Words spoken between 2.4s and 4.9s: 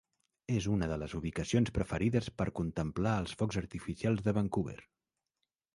per contemplar els focs artificials de Vancouver.